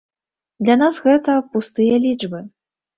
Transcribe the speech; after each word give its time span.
Для 0.69 0.77
нас 0.83 0.97
гэта 1.09 1.37
пустыя 1.55 2.03
лічбы. 2.11 2.45